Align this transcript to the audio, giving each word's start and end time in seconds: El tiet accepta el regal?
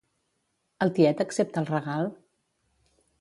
El 0.85 0.93
tiet 0.95 1.21
accepta 1.25 1.63
el 1.65 1.69
regal? 1.73 2.09